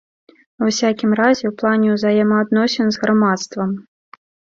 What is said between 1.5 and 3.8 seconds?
у плане ўзаемаадносін з грамадствам.